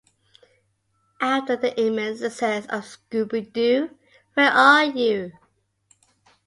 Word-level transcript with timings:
After 1.21 1.55
the 1.57 1.79
immense 1.79 2.21
success 2.21 2.65
of 2.69 2.85
Scooby-Doo, 2.85 3.91
Where 4.33 4.49
Are 4.49 4.85
You! 4.85 5.33